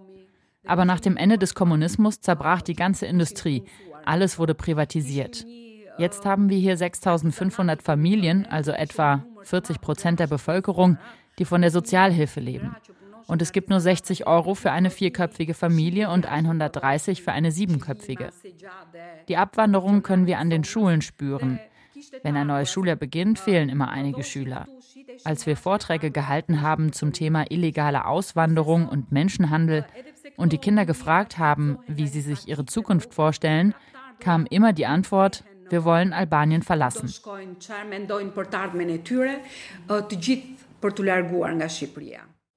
[0.67, 3.63] Aber nach dem Ende des Kommunismus zerbrach die ganze Industrie.
[4.05, 5.45] Alles wurde privatisiert.
[5.97, 10.97] Jetzt haben wir hier 6500 Familien, also etwa 40 Prozent der Bevölkerung,
[11.39, 12.75] die von der Sozialhilfe leben.
[13.27, 18.29] Und es gibt nur 60 Euro für eine vierköpfige Familie und 130 für eine siebenköpfige.
[19.27, 21.59] Die Abwanderung können wir an den Schulen spüren.
[22.23, 24.67] Wenn ein neues Schuljahr beginnt, fehlen immer einige Schüler.
[25.23, 29.85] Als wir Vorträge gehalten haben zum Thema illegale Auswanderung und Menschenhandel,
[30.37, 33.73] und die Kinder gefragt haben, wie sie sich ihre Zukunft vorstellen,
[34.19, 37.11] kam immer die Antwort, wir wollen Albanien verlassen.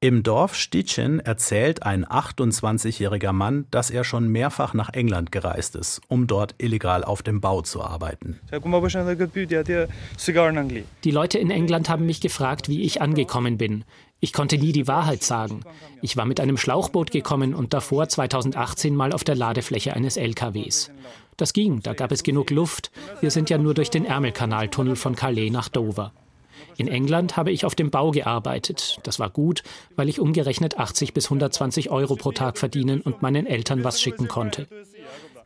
[0.01, 6.01] Im Dorf Sticin erzählt ein 28-jähriger Mann, dass er schon mehrfach nach England gereist ist,
[6.07, 8.39] um dort illegal auf dem Bau zu arbeiten.
[11.03, 13.83] Die Leute in England haben mich gefragt, wie ich angekommen bin.
[14.21, 15.63] Ich konnte nie die Wahrheit sagen.
[16.01, 20.93] Ich war mit einem Schlauchboot gekommen und davor 2018 mal auf der Ladefläche eines LKWs.
[21.37, 22.93] Das ging, da gab es genug Luft.
[23.21, 26.13] Wir sind ja nur durch den Ärmelkanaltunnel von Calais nach Dover.
[26.79, 29.01] In England habe ich auf dem Bau gearbeitet.
[29.03, 29.65] Das war gut,
[29.97, 34.29] weil ich umgerechnet 80 bis 120 Euro pro Tag verdienen und meinen Eltern was schicken
[34.29, 34.69] konnte.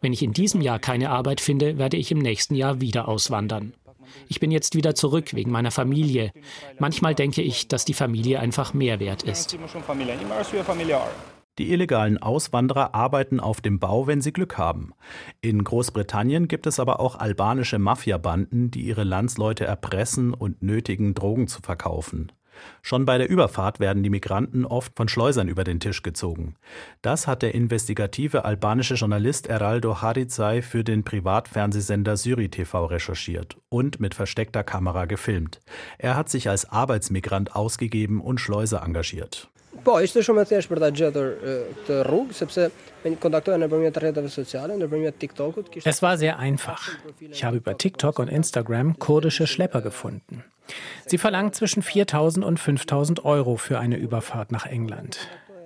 [0.03, 3.73] Wenn ich in diesem Jahr keine Arbeit finde, werde ich im nächsten Jahr wieder auswandern.
[4.29, 6.33] Ich bin jetzt wieder zurück wegen meiner Familie.
[6.79, 9.57] Manchmal denke ich, dass die Familie einfach mehr wert ist.
[11.59, 14.95] Die illegalen Auswanderer arbeiten auf dem Bau, wenn sie Glück haben.
[15.43, 21.49] In Großbritannien gibt es aber auch albanische Mafiabanden, die ihre Landsleute erpressen und nötigen, Drogen
[21.49, 22.33] zu verkaufen.
[22.83, 26.55] Schon bei der Überfahrt werden die Migranten oft von Schleusern über den Tisch gezogen.
[27.01, 34.01] Das hat der investigative albanische Journalist Eraldo Harizai für den Privatfernsehsender Syri TV recherchiert und
[34.01, 35.61] mit versteckter Kamera gefilmt.
[35.99, 39.52] Er hat sich als Arbeitsmigrant ausgegeben und Schleuser engagiert.
[39.83, 41.31] Po, ishte shumë e thjeshtë për ta gjetur
[41.83, 42.71] këtë rrugë sepse.
[45.85, 46.91] Es war sehr einfach.
[47.19, 50.45] Ich habe über TikTok und Instagram kurdische Schlepper gefunden.
[51.07, 55.19] Sie verlangt zwischen 4000 und 5000 Euro für eine Überfahrt nach England.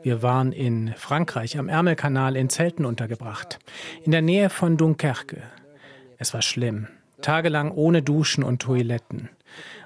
[0.03, 3.59] Wir waren in Frankreich am Ärmelkanal in Zelten untergebracht,
[4.03, 5.43] in der Nähe von Dunkerque.
[6.17, 6.89] Es war schlimm.
[7.21, 9.29] Tagelang ohne Duschen und Toiletten.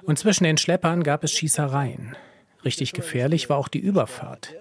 [0.03, 2.15] Und zwischen den Schleppern gab es Schießereien.
[2.63, 4.53] Richtig gefährlich war auch die Überfahrt.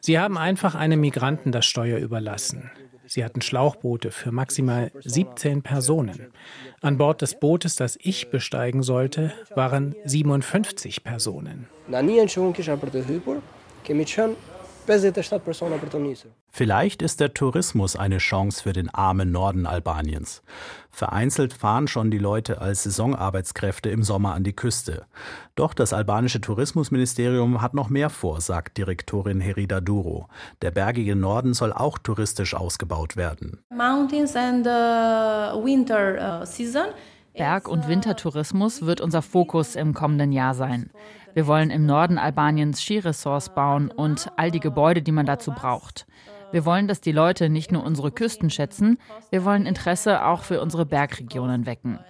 [0.00, 2.70] Sie haben einfach einem Migranten das Steuer überlassen.
[3.06, 6.32] Sie hatten Schlauchboote für maximal 17 Personen.
[6.80, 11.66] An Bord des Bootes, das ich besteigen sollte, waren 57 Personen.
[16.50, 20.42] Vielleicht ist der Tourismus eine Chance für den armen Norden Albaniens.
[20.90, 25.06] Vereinzelt fahren schon die Leute als Saisonarbeitskräfte im Sommer an die Küste.
[25.54, 30.28] Doch das albanische Tourismusministerium hat noch mehr vor, sagt Direktorin Herida Duro.
[30.62, 33.62] Der bergige Norden soll auch touristisch ausgebaut werden.
[33.70, 36.86] Mountains and uh, winter uh, season
[37.34, 40.90] Berg- und Wintertourismus wird unser Fokus im kommenden Jahr sein.
[41.34, 46.06] Wir wollen im Norden Albaniens Skiresorts bauen und all die Gebäude, die man dazu braucht.
[46.52, 48.98] Wir wollen, dass die Leute nicht nur unsere Küsten schätzen,
[49.30, 52.00] wir wollen Interesse auch für unsere Bergregionen wecken.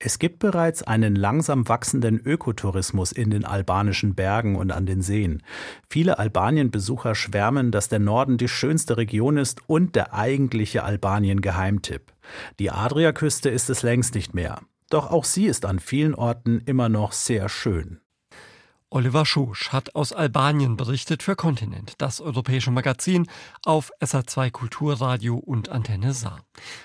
[0.00, 5.42] Es gibt bereits einen langsam wachsenden Ökotourismus in den albanischen Bergen und an den Seen.
[5.88, 12.12] Viele Albanien-Besucher schwärmen, dass der Norden die schönste Region ist und der eigentliche Albanien-Geheimtipp.
[12.60, 14.60] Die Adriaküste ist es längst nicht mehr.
[14.90, 18.00] Doch auch sie ist an vielen Orten immer noch sehr schön.
[18.90, 23.26] Oliver Schusch hat aus Albanien berichtet für Kontinent, das europäische Magazin
[23.66, 26.40] auf SA2 Kulturradio und Antenne Saar.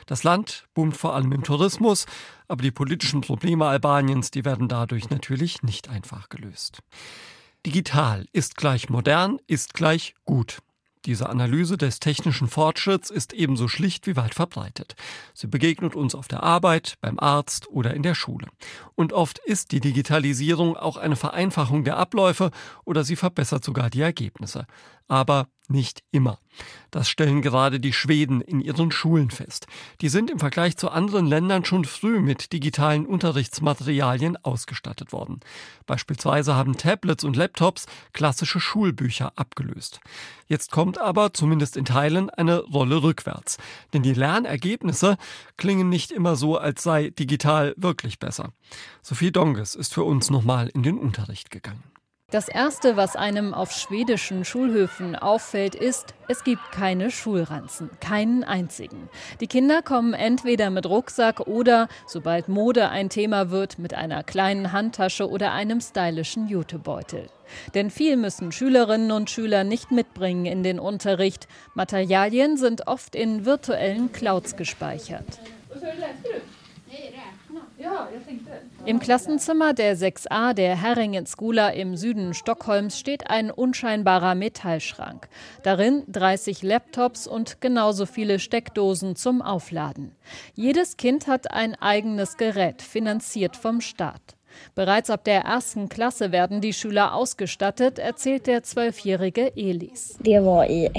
[0.06, 2.06] Das Land boomt vor allem im Tourismus,
[2.50, 6.80] aber die politischen Probleme Albaniens, die werden dadurch natürlich nicht einfach gelöst.
[7.66, 10.58] Digital ist gleich modern, ist gleich gut.
[11.06, 14.96] Diese Analyse des technischen Fortschritts ist ebenso schlicht wie weit verbreitet.
[15.34, 18.48] Sie begegnet uns auf der Arbeit, beim Arzt oder in der Schule.
[18.96, 22.52] Und oft ist die Digitalisierung auch eine Vereinfachung der Abläufe
[22.86, 24.66] oder sie verbessert sogar die Ergebnisse.
[25.08, 26.40] Aber nicht immer.
[26.92, 29.66] Das stellen gerade die Schweden in ihren Schulen fest.
[30.02, 35.40] Die sind im Vergleich zu anderen Ländern schon früh mit digitalen Unterrichtsmaterialien ausgestattet worden.
[35.86, 40.02] Beispielsweise haben Tablets und Laptops klassische Schulbücher abgelöst.
[40.48, 43.58] Jetzt kommt aber, zumindest in Teilen, eine Rolle rückwärts.
[43.94, 45.18] Denn die Lernergebnisse
[45.58, 48.52] klingen nicht immer so, als sei digital wirklich besser.
[49.02, 51.93] Sophie Donges ist für uns nochmal in den Unterricht gegangen.
[52.34, 59.08] Das Erste, was einem auf schwedischen Schulhöfen auffällt, ist, es gibt keine Schulranzen, keinen einzigen.
[59.40, 64.72] Die Kinder kommen entweder mit Rucksack oder, sobald Mode ein Thema wird, mit einer kleinen
[64.72, 67.28] Handtasche oder einem stylischen Jutebeutel.
[67.76, 71.48] Denn viel müssen Schülerinnen und Schüler nicht mitbringen in den Unterricht.
[71.76, 75.40] Materialien sind oft in virtuellen Clouds gespeichert.
[78.86, 85.28] Im Klassenzimmer der 6a der Herringen Skula im Süden Stockholms steht ein unscheinbarer Metallschrank.
[85.64, 90.16] Darin 30 Laptops und genauso viele Steckdosen zum Aufladen.
[90.54, 94.36] Jedes Kind hat ein eigenes Gerät, finanziert vom Staat.
[94.76, 100.18] Bereits ab der ersten Klasse werden die Schüler ausgestattet, erzählt der zwölfjährige Elis.
[100.24, 100.90] Eh,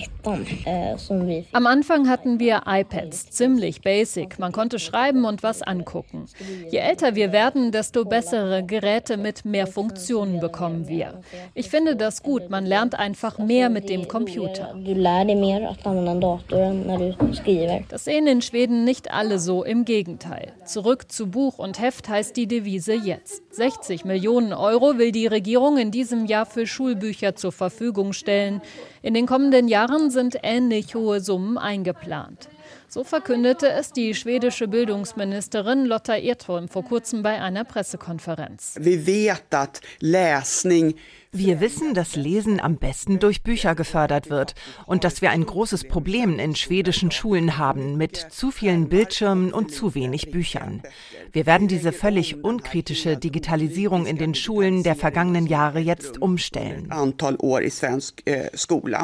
[1.53, 4.38] Am Anfang hatten wir iPads, ziemlich basic.
[4.38, 6.27] Man konnte schreiben und was angucken.
[6.71, 11.21] Je älter wir werden, desto bessere Geräte mit mehr Funktionen bekommen wir.
[11.55, 12.51] Ich finde das gut.
[12.51, 14.75] Man lernt einfach mehr mit dem Computer.
[17.88, 20.53] Das sehen in Schweden nicht alle so, im Gegenteil.
[20.64, 23.44] Zurück zu Buch und Heft heißt die Devise jetzt.
[23.55, 28.61] 60 Millionen Euro will die Regierung in diesem Jahr für Schulbücher zur Verfügung stellen.
[29.01, 32.49] In den kommenden Jahren sind ähnlich hohe Summen eingeplant.
[32.88, 38.77] So verkündete es die schwedische Bildungsministerin Lotta Edholm vor kurzem bei einer Pressekonferenz.
[38.81, 39.81] Wir wissen, dass
[41.35, 44.55] Lesen am besten durch Bücher gefördert wird
[44.87, 49.73] und dass wir ein großes Problem in schwedischen Schulen haben mit zu vielen Bildschirmen und
[49.73, 50.83] zu wenig Büchern.
[51.33, 56.88] Wir werden diese völlig unkritische Digitalisierung in den Schulen der vergangenen Jahre jetzt umstellen.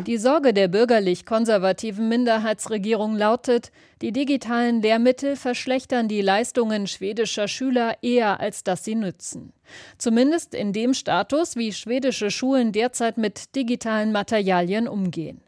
[0.07, 8.41] Die Sorge der bürgerlich-konservativen Minderheitsregierung lautet, die digitalen Lehrmittel verschlechtern die Leistungen schwedischer Schüler eher,
[8.41, 9.53] als dass sie nützen.
[9.99, 15.41] Zumindest in dem Status, wie schwedische Schulen derzeit mit digitalen Materialien umgehen.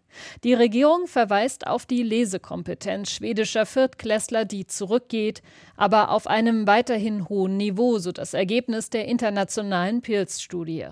[0.44, 5.42] Die Regierung verweist auf die Lesekompetenz schwedischer Viertklässler, die zurückgeht,
[5.76, 10.88] aber auf einem weiterhin hohen Niveau, so das Ergebnis der internationalen Pils-Studie.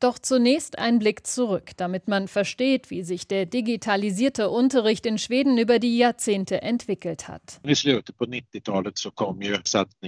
[0.00, 5.58] Doch zunächst ein Blick zurück, damit man versteht, wie sich der digitalisierte Unterricht in Schweden
[5.58, 7.60] über die Jahrzehnte entwickelt hat.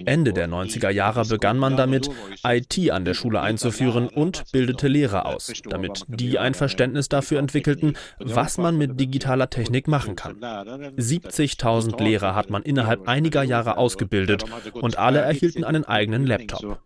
[0.04, 2.10] Ende der 90er Jahre begann man damit,
[2.44, 7.96] IT an der Schule einzuführen und bildete Lehrer aus, damit die ein Verständnis dafür entwickelten,
[8.18, 10.36] was man mit digitaler Technik machen kann.
[10.40, 16.80] 70.000 Lehrer hat man innerhalb einiger Jahre ausgebildet und alle erhielten einen eigenen Laptop.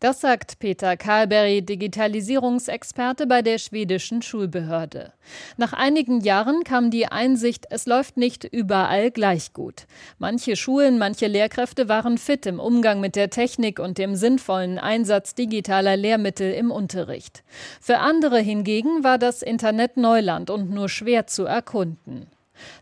[0.00, 5.12] Das sagt sagt Peter Karlberry, Digitalisierungsexperte bei der schwedischen Schulbehörde.
[5.56, 9.86] Nach einigen Jahren kam die Einsicht, es läuft nicht überall gleich gut.
[10.18, 15.34] Manche Schulen, manche Lehrkräfte waren fit im Umgang mit der Technik und dem sinnvollen Einsatz
[15.34, 17.44] digitaler Lehrmittel im Unterricht.
[17.80, 22.26] Für andere hingegen war das Internet Neuland und nur schwer zu erkunden.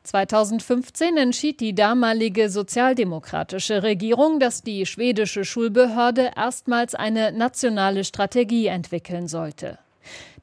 [0.04, 9.28] 2015 entschied die damalige sozialdemokratische Regierung, dass die schwedische Schulbehörde erstmals eine nationale Strategie entwickeln
[9.28, 9.78] sollte.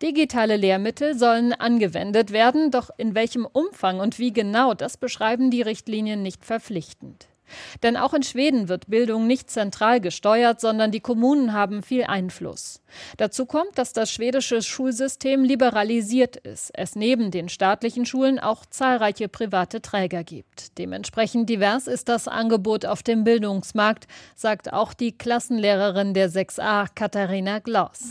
[0.02, 5.62] Digitale Lehrmittel sollen angewendet werden, doch in welchem Umfang und wie genau, das beschreiben die
[5.62, 7.28] Richtlinien nicht verpflichtend.
[7.84, 12.82] Denn auch in Schweden wird Bildung nicht zentral gesteuert, sondern die Kommunen haben viel Einfluss.
[13.18, 19.28] Dazu kommt, dass das schwedische Schulsystem liberalisiert ist, es neben den staatlichen Schulen auch zahlreiche
[19.28, 20.78] private Träger gibt.
[20.78, 27.60] Dementsprechend divers ist das Angebot auf dem Bildungsmarkt, sagt auch die Klassenlehrerin der 6a Katharina
[27.60, 28.06] Glaus.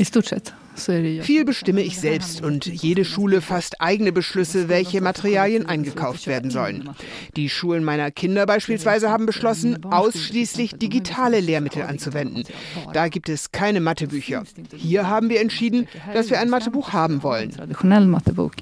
[0.76, 6.90] Viel bestimme ich selbst und jede Schule fasst eigene Beschlüsse, welche Materialien eingekauft werden sollen.
[7.36, 12.44] Die Schulen meiner Kinder beispielsweise haben beschlossen, ausschließlich digitale Lehrmittel anzuwenden.
[12.92, 14.42] Da gibt es keine Mathebücher.
[14.76, 17.52] Hier haben wir entschieden, dass wir ein Mathebuch haben wollen.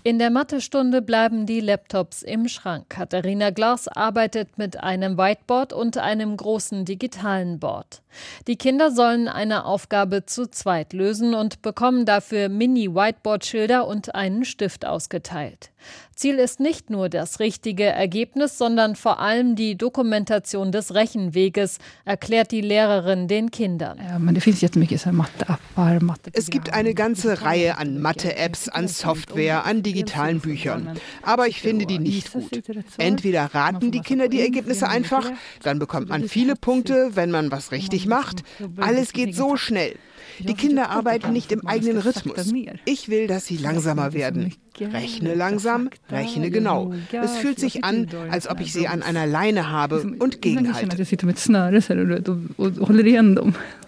[0.05, 2.91] In der Mathestunde bleiben die Laptops im Schrank.
[2.91, 8.03] Katharina Glas arbeitet mit einem Whiteboard und einem großen digitalen Board.
[8.47, 14.85] Die Kinder sollen eine Aufgabe zu zweit lösen und bekommen dafür Mini-Whiteboard-Schilder und einen Stift
[14.87, 15.73] ausgeteilt.
[16.15, 22.53] Ziel ist nicht nur das richtige Ergebnis, sondern vor allem die Dokumentation des Rechenweges, erklärt
[22.53, 23.99] die Lehrerin den Kindern.
[26.33, 30.99] Es gibt eine ganze Reihe an Mathe-Apps, an Software, an digitalen Büchern.
[31.23, 32.63] Aber ich finde die nicht gut.
[32.99, 35.31] Entweder raten die Kinder die Ergebnisse einfach,
[35.63, 38.45] dann bekommt man viele Punkte, wenn man was richtig macht.
[38.77, 39.97] Alles geht so schnell.
[40.39, 42.53] Die Kinder arbeiten nicht im eigenen Rhythmus.
[42.85, 44.55] Ich will, dass sie langsamer werden.
[44.81, 46.95] Rechne langsam, rechne genau.
[47.13, 50.97] Es fühlt sich an, als ob ich sie an einer Leine habe und gegenhalte.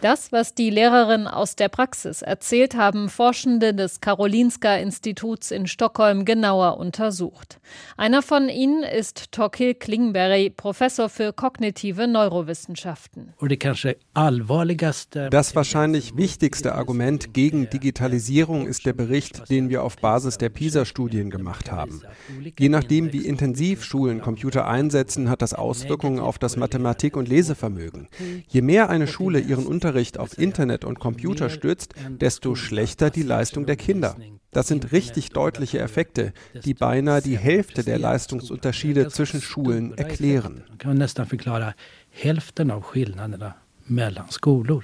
[0.00, 6.26] Das, was die Lehrerin aus der Praxis erzählt, haben Forschende des Karolinska Instituts in Stockholm
[6.26, 7.60] genauer untersucht.
[7.96, 13.32] Einer von ihnen ist Torkil Klingberg, Professor für kognitive Neurowissenschaften.
[15.30, 16.33] Das wahrscheinlich wichtigste
[16.74, 22.00] Argument gegen Digitalisierung ist der Bericht, den wir auf Basis der PISA PISA-Studien gemacht haben.
[22.58, 28.08] Je nachdem, wie intensiv Schulen Computer einsetzen, hat das Auswirkungen auf das Mathematik- und Lesevermögen.
[28.48, 33.66] Je mehr eine Schule ihren Unterricht auf Internet und Computer stützt, desto schlechter die Leistung
[33.66, 34.16] der Kinder.
[34.50, 36.32] Das sind richtig deutliche Effekte,
[36.64, 40.64] die beinahe die Hälfte der Leistungsunterschiede zwischen Schulen erklären.
[42.16, 43.63] Hälften av skillnaderna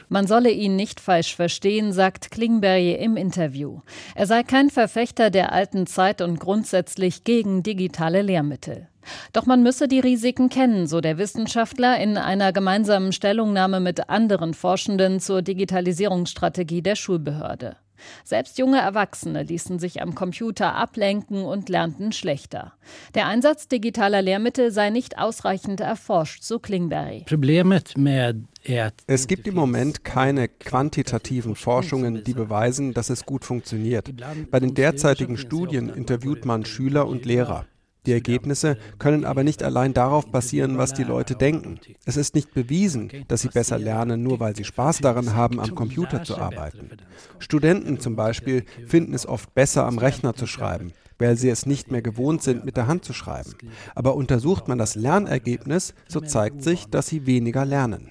[0.08, 3.80] Man solle ihn nicht falsch verstehen, sagt Klingberg im Interview.
[4.14, 8.88] Er sei kein Verfechter der alten Zeit und grundsätzlich gegen digitale Lehrmittel.
[9.32, 14.52] Doch man müsse die Risiken kennen, so der Wissenschaftler in einer gemeinsamen Stellungnahme mit anderen
[14.54, 17.76] Forschenden zur Digitalisierungsstrategie der Schulbehörde.
[18.24, 22.72] Selbst junge Erwachsene ließen sich am Computer ablenken und lernten schlechter.
[23.14, 27.24] Der Einsatz digitaler Lehrmittel sei nicht ausreichend erforscht, so Klingberry.
[29.06, 34.10] Es gibt im Moment keine quantitativen Forschungen, die beweisen, dass es gut funktioniert.
[34.50, 37.66] Bei den derzeitigen Studien interviewt man Schüler und Lehrer.
[38.06, 41.78] Die Ergebnisse können aber nicht allein darauf basieren, was die Leute denken.
[42.04, 45.74] Es ist nicht bewiesen, dass sie besser lernen, nur weil sie Spaß daran haben, am
[45.74, 46.90] Computer zu arbeiten.
[47.38, 51.90] Studenten zum Beispiel finden es oft besser, am Rechner zu schreiben weil sie es nicht
[51.90, 53.54] mehr gewohnt sind, mit der Hand zu schreiben.
[53.94, 58.10] Aber untersucht man das Lernergebnis, so zeigt sich, dass sie weniger lernen.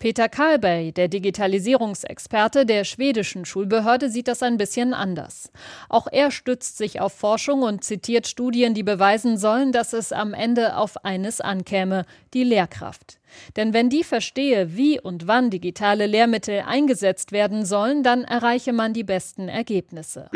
[0.00, 5.50] Peter Karlberg, der Digitalisierungsexperte der schwedischen Schulbehörde, sieht das ein bisschen anders.
[5.88, 10.34] Auch er stützt sich auf Forschung und zitiert Studien, die beweisen sollen, dass es am
[10.34, 12.04] Ende auf eines ankäme,
[12.34, 13.19] die Lehrkraft.
[13.56, 18.92] Denn wenn die verstehe, wie und wann digitale Lehrmittel eingesetzt werden sollen, dann erreiche man
[18.92, 20.30] die besten Ergebnisse.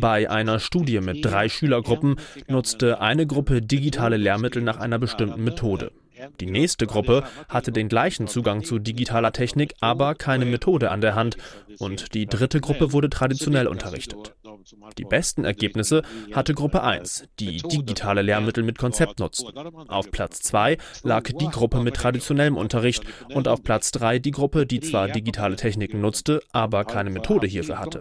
[0.00, 2.16] Bei einer Studie mit drei Schülergruppen
[2.48, 5.92] nutzte eine Gruppe digitale Lehrmittel nach einer bestimmten Methode.
[6.40, 11.14] Die nächste Gruppe hatte den gleichen Zugang zu digitaler Technik, aber keine Methode an der
[11.14, 11.36] Hand.
[11.78, 14.34] Und die dritte Gruppe wurde traditionell unterrichtet.
[14.98, 16.02] Die besten Ergebnisse
[16.32, 19.56] hatte Gruppe 1, die digitale Lehrmittel mit Konzept nutzten.
[19.88, 23.02] Auf Platz 2 lag die Gruppe mit traditionellem Unterricht
[23.34, 27.78] und auf Platz 3 die Gruppe, die zwar digitale Techniken nutzte, aber keine Methode hierfür
[27.78, 28.00] hatte.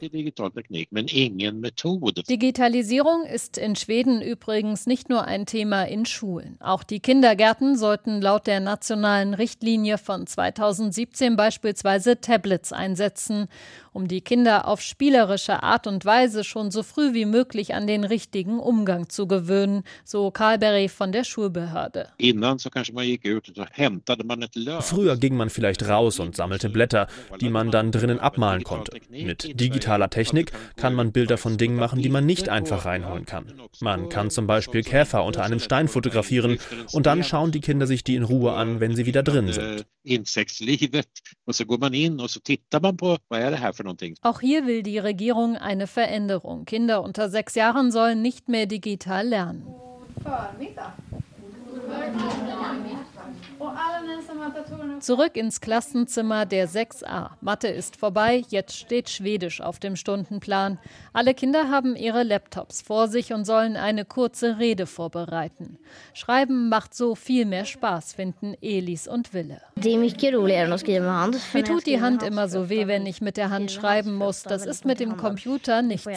[2.30, 6.58] Digitalisierung ist in Schweden übrigens nicht nur ein Thema in Schulen.
[6.60, 13.48] Auch die Kindergärten sollten laut der nationalen Richtlinie von 2017 beispielsweise Tablets einsetzen
[13.94, 18.04] um die Kinder auf spielerische Art und Weise schon so früh wie möglich an den
[18.04, 22.10] richtigen Umgang zu gewöhnen, so Karlberry von der Schulbehörde.
[24.82, 27.08] Früher ging man vielleicht raus und sammelte Blätter,
[27.42, 28.98] die man dann drinnen abmalen konnte.
[29.10, 33.46] Mit digitaler Technik kann man Bilder von Dingen machen, die man nicht einfach reinholen kann.
[33.82, 36.60] Man kann zum Beispiel Käfer unter einem Stein fotografieren
[36.94, 39.86] und dann schauen die Kinder sich die in Ruhe an, wenn sie wieder drin sind.
[44.22, 46.66] Auch hier will die Regierung eine Veränderung.
[46.66, 49.66] Kinder unter sechs Jahren sollen nicht mehr digital lernen.
[55.00, 57.32] Zurück ins Klassenzimmer der 6a.
[57.42, 60.80] Mathe ist vorbei, jetzt steht Schwedisch auf dem Stundenplan.
[61.14, 65.78] Alle Kinder haben ihre Laptops vor sich und sollen eine kurze Rede vorbereiten.
[66.14, 69.62] Schreiben macht so viel mehr Spaß, finden Elis und Wille.
[69.76, 74.44] Mir tut die Hand immer so weh, wenn ich mit der Hand schreiben muss.
[74.44, 76.10] Das ist mit dem Computer nicht so.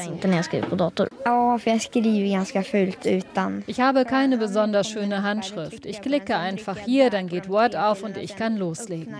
[3.66, 5.87] Ich habe keine besonders schöne Handschrift.
[5.87, 9.14] Ich klicke einfach hier, dann geht Word auf und ich kann loslegen.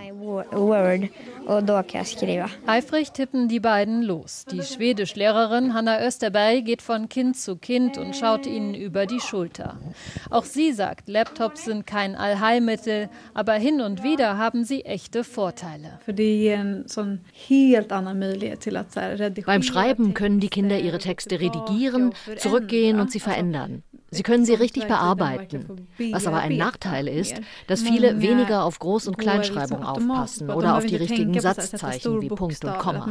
[2.65, 4.45] Eifrig tippen die beiden los.
[4.51, 9.77] Die Schwedischlehrerin Hanna Österberg geht von Kind zu Kind und schaut ihnen über die Schulter.
[10.29, 15.99] Auch sie sagt, Laptops sind kein Allheilmittel, aber hin und wieder haben sie echte Vorteile.
[19.45, 23.83] Beim Schreiben können die Kinder ihre Texte redigieren, zurückgehen und sie verändern.
[24.15, 25.87] Sie können sie richtig bearbeiten.
[26.11, 30.85] Was aber ein Nachteil ist, dass viele weniger auf Groß- und Kleinschreibung aufpassen oder auf
[30.85, 33.05] die richtigen Satzzeichen wie Punkt und Komma.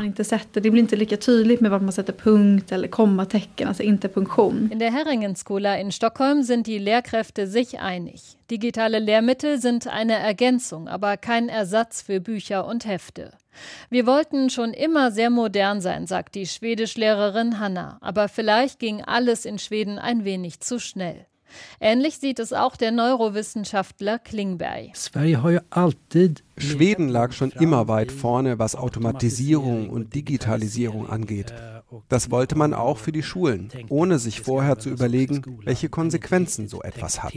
[4.70, 8.36] In der Herringenskola in Stockholm sind die Lehrkräfte sich einig.
[8.50, 13.32] Digitale Lehrmittel sind eine Ergänzung, aber kein Ersatz für Bücher und Hefte.
[13.90, 19.44] Wir wollten schon immer sehr modern sein, sagt die Schwedischlehrerin Hanna, aber vielleicht ging alles
[19.44, 21.26] in Schweden ein wenig zu schnell.
[21.80, 24.96] Ähnlich sieht es auch der Neurowissenschaftler Klingberg.
[26.58, 31.52] Schweden lag schon immer weit vorne, was Automatisierung und Digitalisierung angeht.
[32.08, 36.82] Das wollte man auch für die Schulen, ohne sich vorher zu überlegen, welche Konsequenzen so
[36.82, 37.34] etwas hat.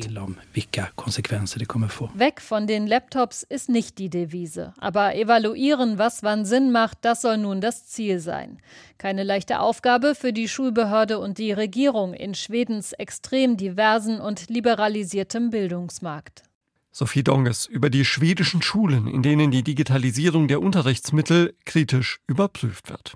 [2.14, 4.74] Weg von den Laptops ist nicht die Devise.
[4.78, 8.60] Aber evaluieren, was wann Sinn macht, das soll nun das Ziel sein.
[8.98, 15.50] Keine leichte Aufgabe für die Schulbehörde und die Regierung in Schwedens extrem diversen und liberalisiertem
[15.50, 16.44] Bildungsmarkt.
[16.92, 23.14] Sophie Donges über die schwedischen Schulen, in denen die Digitalisierung der Unterrichtsmittel kritisch überprüft wird.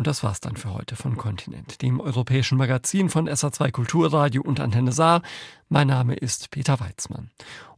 [0.00, 4.58] Und das war's dann für heute von Kontinent, dem europäischen Magazin von SA2 Kulturradio und
[4.58, 5.20] Antenne Saar.
[5.68, 7.28] Mein Name ist Peter Weizmann.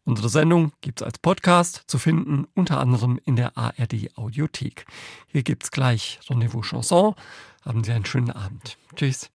[0.04, 4.86] Unsere Sendung gibt's als Podcast zu finden, unter anderem in der ARD Audiothek.
[5.26, 7.16] Hier gibt's gleich Rendezvous Chanson.
[7.62, 8.78] Haben Sie einen schönen Abend.
[8.94, 9.28] Tschüss.